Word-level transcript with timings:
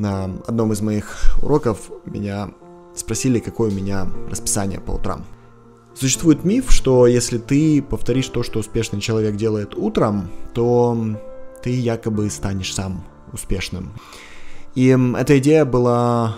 На 0.00 0.24
одном 0.46 0.72
из 0.72 0.80
моих 0.80 1.14
уроков 1.42 1.90
меня 2.06 2.48
спросили, 2.94 3.38
какое 3.38 3.70
у 3.70 3.74
меня 3.74 4.06
расписание 4.30 4.80
по 4.80 4.92
утрам. 4.92 5.26
Существует 5.94 6.42
миф, 6.42 6.70
что 6.70 7.06
если 7.06 7.36
ты 7.36 7.82
повторишь 7.82 8.28
то, 8.28 8.42
что 8.42 8.60
успешный 8.60 9.02
человек 9.02 9.36
делает 9.36 9.74
утром, 9.74 10.30
то 10.54 10.96
ты 11.62 11.78
якобы 11.78 12.30
станешь 12.30 12.74
сам 12.74 13.04
успешным. 13.34 13.92
И 14.74 14.96
эта 15.18 15.38
идея 15.38 15.66
была 15.66 16.34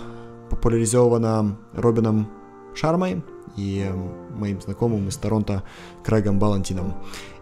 популяризована 0.49 1.55
Робином 1.71 2.29
Шармой 2.75 3.23
и 3.55 3.89
моим 4.35 4.59
знакомым 4.59 5.07
из 5.07 5.15
Торонто 5.15 5.63
Крэгом 6.03 6.37
Балантином. 6.37 6.95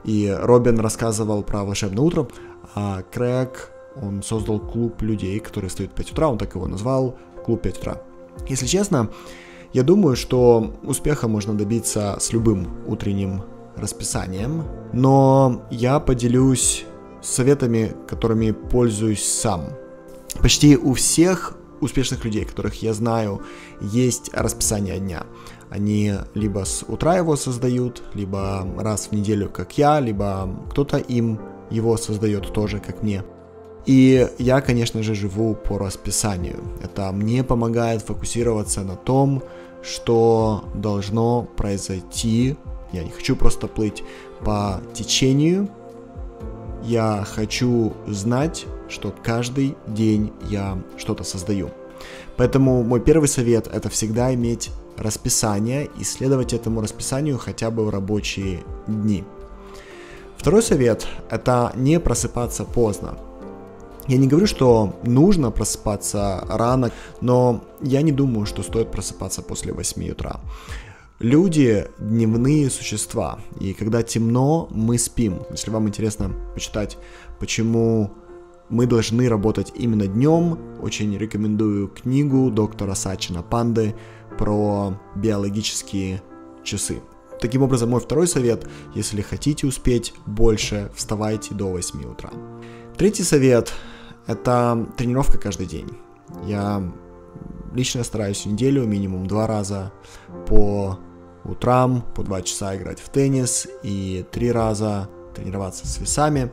И 0.04 0.32
Робин 0.40 0.80
рассказывал 0.80 1.42
про 1.42 1.64
волшебное 1.64 2.04
утро, 2.04 2.28
а 2.76 3.02
Крэг, 3.12 3.72
он 3.96 4.24
создал 4.24 4.60
клуб 4.60 5.02
людей, 5.02 5.40
которые 5.40 5.70
встают 5.70 5.92
в 5.92 5.96
5 5.96 6.12
утра, 6.12 6.30
он 6.30 6.38
так 6.38 6.56
его 6.56 6.68
назвал, 6.68 7.18
клуб 7.46 7.62
5 7.62 7.78
утра. 7.80 8.02
Если 8.48 8.66
честно, 8.66 9.10
я 9.74 9.84
думаю, 9.84 10.16
что 10.16 10.76
успеха 10.84 11.28
можно 11.28 11.54
добиться 11.54 12.18
с 12.20 12.34
любым 12.34 12.68
утренним 12.88 13.44
расписанием, 13.76 14.64
но 14.94 15.64
я 15.72 16.00
поделюсь 16.00 16.86
советами, 17.22 17.94
которыми 18.08 18.52
пользуюсь 18.52 19.24
сам. 19.24 19.70
Почти 20.42 20.78
у 20.78 20.94
всех 20.94 21.58
успешных 21.82 22.26
людей, 22.26 22.46
которых 22.46 22.82
я 22.82 22.94
знаю, 22.94 23.42
есть 23.80 24.30
расписание 24.34 25.00
дня. 25.00 25.26
Они 25.70 26.14
либо 26.36 26.66
с 26.66 26.84
утра 26.88 27.16
его 27.16 27.36
создают, 27.36 28.04
либо 28.14 28.68
раз 28.78 29.08
в 29.08 29.12
неделю, 29.14 29.50
как 29.50 29.78
я, 29.78 30.00
либо 30.00 30.50
кто-то 30.70 30.98
им 30.98 31.40
его 31.70 31.98
создает 31.98 32.52
тоже, 32.54 32.80
как 32.80 33.04
мне. 33.04 33.24
И 33.86 34.28
я, 34.38 34.62
конечно 34.62 35.02
же, 35.02 35.16
живу 35.16 35.56
по 35.56 35.78
расписанию. 35.78 36.60
Это 36.84 37.12
мне 37.12 37.44
помогает 37.44 38.02
фокусироваться 38.02 38.82
на 38.82 38.96
том, 38.96 39.42
что 39.82 40.66
должно 40.76 41.44
произойти. 41.44 42.56
Я 42.92 43.04
не 43.04 43.10
хочу 43.10 43.36
просто 43.36 43.68
плыть 43.68 44.04
по 44.44 44.82
течению. 44.94 45.70
Я 46.84 47.26
хочу 47.28 47.94
знать, 48.08 48.66
что 48.90 49.14
каждый 49.24 49.76
день 49.88 50.32
я 50.50 50.78
что-то 50.98 51.24
создаю. 51.24 51.70
Поэтому 52.38 52.84
мой 52.84 53.00
первый 53.00 53.28
совет 53.28 53.68
это 53.68 53.90
всегда 53.90 54.34
иметь 54.34 54.72
расписание 54.98 55.90
и 56.00 56.04
следовать 56.04 56.54
этому 56.54 56.82
расписанию 56.82 57.38
хотя 57.38 57.72
бы 57.72 57.86
в 57.86 57.90
рабочие 57.90 58.64
дни. 58.88 59.24
Второй 60.38 60.64
совет 60.64 61.08
это 61.30 61.72
не 61.76 62.00
просыпаться 62.00 62.64
поздно. 62.66 63.18
Я 64.12 64.18
не 64.18 64.28
говорю, 64.28 64.46
что 64.46 65.00
нужно 65.04 65.52
просыпаться 65.52 66.46
рано, 66.50 66.92
но 67.22 67.64
я 67.82 68.02
не 68.02 68.12
думаю, 68.12 68.46
что 68.46 68.62
стоит 68.62 68.92
просыпаться 68.92 69.42
после 69.42 69.72
8 69.72 70.10
утра. 70.12 70.42
Люди– 71.20 71.88
дневные 71.98 72.70
существа, 72.70 73.40
и 73.62 73.72
когда 73.72 74.04
темно, 74.04 74.68
мы 74.70 74.98
спим. 74.98 75.44
Если 75.50 75.72
вам 75.72 75.88
интересно 75.88 76.34
почитать, 76.54 76.98
почему 77.40 78.12
мы 78.68 78.86
должны 78.86 79.30
работать 79.30 79.72
именно 79.76 80.08
днем, 80.08 80.60
очень 80.82 81.18
рекомендую 81.18 81.88
книгу 81.88 82.52
доктора 82.52 82.96
Сачина 82.96 83.42
Панды 83.44 83.96
про 84.38 85.00
биологические 85.16 86.22
часы. 86.66 87.00
Таким 87.40 87.64
образом, 87.64 87.92
мой 87.92 88.02
второй 88.02 88.28
совет, 88.28 88.68
если 88.94 89.22
хотите 89.22 89.68
успеть 89.68 90.14
больше, 90.26 90.92
вставайте 90.94 91.54
до 91.54 91.68
8 91.68 92.04
утра. 92.04 92.30
Третий 92.98 93.24
совет– 93.24 93.72
это 94.28 94.88
тренировка 94.98 95.38
каждый 95.38 95.68
день. 95.68 95.90
Я 96.46 96.82
лично 97.74 98.04
стараюсь 98.04 98.46
неделю 98.46 98.86
минимум 98.86 99.28
два 99.28 99.48
раза 99.48 99.92
по 100.48 101.00
утрам 101.44 102.04
по 102.16 102.24
2 102.24 102.42
часа 102.44 102.76
играть 102.76 103.00
в 103.00 103.10
теннис 103.10 103.68
и 103.84 104.26
3 104.32 104.52
раза 104.52 105.10
тренироваться 105.36 105.88
с 105.88 105.98
весами. 106.00 106.52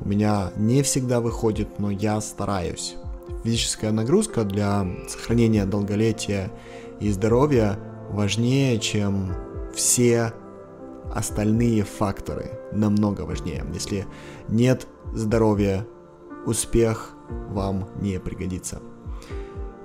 У 0.00 0.08
меня 0.08 0.50
не 0.56 0.82
всегда 0.82 1.20
выходит, 1.20 1.78
но 1.78 1.90
я 1.90 2.20
стараюсь. 2.20 2.96
Физическая 3.44 3.92
нагрузка 3.92 4.44
для 4.44 4.86
сохранения 5.08 5.64
долголетия 5.64 6.50
и 7.00 7.10
здоровья 7.10 7.78
важнее, 8.10 8.78
чем 8.78 9.34
все 9.74 10.32
остальные 11.14 11.84
факторы. 11.84 12.58
Намного 12.72 13.22
важнее. 13.22 13.64
Если 13.72 14.06
нет 14.48 14.86
здоровья, 15.14 15.86
успех 16.46 17.10
вам 17.50 17.88
не 18.00 18.18
пригодится. 18.18 18.80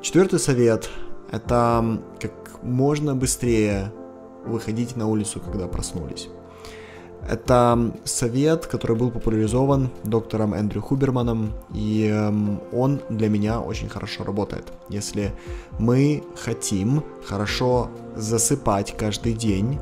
Четвертый 0.01 0.39
совет– 0.39 0.89
это 1.31 2.01
как 2.19 2.63
можно 2.63 3.15
быстрее 3.15 3.91
выходить 4.45 4.95
на 4.95 5.07
улицу, 5.07 5.39
когда 5.39 5.67
проснулись. 5.67 6.29
Это 7.29 7.93
совет, 8.03 8.65
который 8.65 8.95
был 8.95 9.11
популяризован 9.11 9.89
доктором 10.03 10.55
Эндрю 10.55 10.81
Хуберманом, 10.81 11.53
и 11.71 12.07
эм, 12.11 12.61
он 12.71 12.99
для 13.09 13.29
меня 13.29 13.59
очень 13.61 13.89
хорошо 13.89 14.23
работает. 14.23 14.65
Если 14.89 15.31
мы 15.77 16.23
хотим 16.43 17.03
хорошо 17.25 17.91
засыпать 18.15 18.97
каждый 18.97 19.33
день 19.33 19.79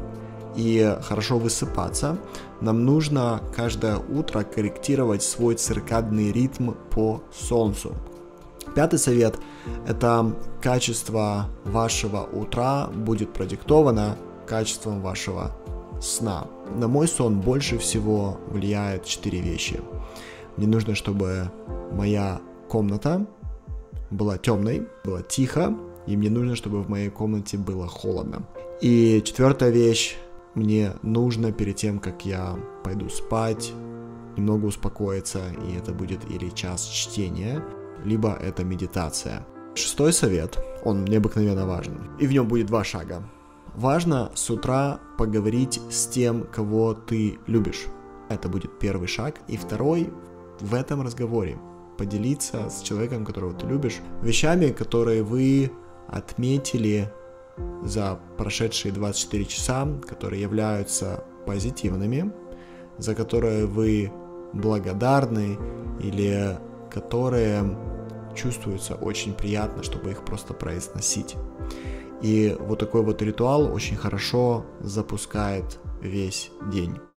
и 0.58 0.98
хорошо 1.02 1.40
высыпаться, 1.40 2.18
нам 2.62 2.86
нужно 2.86 3.42
каждое 3.56 3.98
утро 3.98 4.44
корректировать 4.44 5.24
свой 5.24 5.56
циркадный 5.56 6.32
ритм 6.32 6.72
по 6.92 7.22
солнцу. 7.34 7.94
Пятый 8.76 9.00
совет– 9.00 9.40
это 9.88 10.36
качество 10.62 11.50
вашего 11.66 12.24
утра 12.24 12.88
будет 12.88 13.34
продиктовано 13.34 14.18
качеством 14.46 15.02
вашего 15.02 15.52
сна. 16.02 16.48
На 16.76 16.88
мой 16.88 17.08
сон 17.08 17.40
больше 17.40 17.78
всего 17.78 18.38
влияют 18.48 19.06
четыре 19.06 19.40
вещи. 19.42 19.80
Мне 20.58 20.68
нужно, 20.68 20.96
чтобы 20.96 21.52
моя 21.92 22.42
комната 22.68 23.26
была 24.12 24.38
темной, 24.38 24.88
было 25.04 25.22
тихо, 25.22 25.76
и 26.08 26.18
мне 26.18 26.30
нужно, 26.30 26.56
чтобы 26.56 26.82
в 26.82 26.90
моей 26.90 27.10
комнате 27.10 27.58
было 27.58 27.88
холодно. 27.88 28.44
И 28.82 29.22
четвертая 29.26 29.70
вещь, 29.70 30.18
мне 30.56 30.94
нужно 31.02 31.52
перед 31.52 31.76
тем, 31.76 32.00
как 32.00 32.26
я 32.26 32.58
пойду 32.84 33.10
спать, 33.10 33.74
немного 34.38 34.66
успокоиться, 34.66 35.42
и 35.68 35.76
это 35.76 35.94
будет 35.94 36.30
или 36.30 36.50
час 36.50 36.86
чтения, 36.86 37.64
либо 38.04 38.34
это 38.34 38.64
медитация. 38.64 39.46
Шестой 39.76 40.14
совет, 40.14 40.58
он 40.84 41.06
необыкновенно 41.06 41.66
важен, 41.66 42.00
и 42.20 42.28
в 42.28 42.32
нем 42.32 42.48
будет 42.48 42.68
два 42.68 42.84
шага. 42.84 43.24
Важно 43.76 44.32
с 44.36 44.50
утра 44.50 45.00
поговорить 45.18 45.80
с 45.90 46.08
тем, 46.08 46.44
кого 46.44 46.94
ты 46.94 47.38
любишь. 47.48 47.86
Это 48.30 48.50
будет 48.50 48.80
первый 48.80 49.08
шаг. 49.08 49.40
И 49.48 49.58
второй 49.58 50.12
в 50.60 50.74
этом 50.74 51.02
разговоре 51.02 51.58
поделиться 51.98 52.70
с 52.70 52.82
человеком, 52.82 53.26
которого 53.26 53.54
ты 53.54 53.68
любишь, 53.68 54.00
вещами, 54.22 54.70
которые 54.70 55.24
вы 55.24 55.72
отметили 56.08 57.12
за 57.84 58.20
прошедшие 58.38 58.92
24 58.92 59.46
часа, 59.46 59.88
которые 60.08 60.42
являются 60.42 61.24
позитивными, 61.46 62.32
за 62.98 63.16
которые 63.16 63.66
вы 63.66 64.12
благодарны 64.54 65.58
или 66.00 66.58
которые 66.92 67.78
чувствуются 68.36 68.96
очень 68.96 69.34
приятно, 69.34 69.84
чтобы 69.84 70.12
их 70.12 70.26
просто 70.26 70.54
произносить. 70.54 71.36
И 72.22 72.56
вот 72.60 72.80
такой 72.80 73.02
вот 73.02 73.22
ритуал 73.22 73.72
очень 73.74 73.96
хорошо 73.96 74.66
запускает 74.82 75.80
весь 76.02 76.52
день. 76.72 77.00